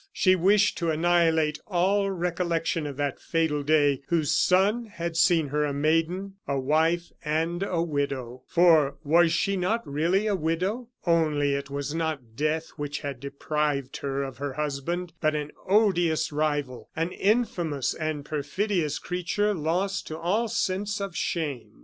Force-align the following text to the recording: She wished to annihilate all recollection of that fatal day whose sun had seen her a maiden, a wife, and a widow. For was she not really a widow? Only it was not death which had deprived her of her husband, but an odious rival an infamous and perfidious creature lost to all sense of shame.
She 0.11 0.35
wished 0.35 0.79
to 0.79 0.89
annihilate 0.89 1.59
all 1.67 2.09
recollection 2.09 2.87
of 2.87 2.97
that 2.97 3.19
fatal 3.21 3.61
day 3.61 4.01
whose 4.07 4.31
sun 4.31 4.85
had 4.87 5.15
seen 5.15 5.49
her 5.49 5.63
a 5.63 5.73
maiden, 5.75 6.37
a 6.47 6.59
wife, 6.59 7.11
and 7.23 7.61
a 7.61 7.83
widow. 7.83 8.41
For 8.47 8.95
was 9.03 9.31
she 9.31 9.55
not 9.55 9.87
really 9.87 10.25
a 10.25 10.35
widow? 10.35 10.89
Only 11.05 11.53
it 11.53 11.69
was 11.69 11.93
not 11.93 12.35
death 12.35 12.69
which 12.77 13.01
had 13.01 13.19
deprived 13.19 13.97
her 13.97 14.23
of 14.23 14.37
her 14.39 14.53
husband, 14.53 15.13
but 15.21 15.35
an 15.35 15.51
odious 15.67 16.31
rival 16.31 16.89
an 16.95 17.11
infamous 17.11 17.93
and 17.93 18.25
perfidious 18.25 18.97
creature 18.97 19.53
lost 19.53 20.07
to 20.07 20.17
all 20.17 20.47
sense 20.47 20.99
of 20.99 21.15
shame. 21.15 21.77